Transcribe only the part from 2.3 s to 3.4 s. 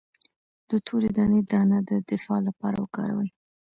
لپاره وکاروئ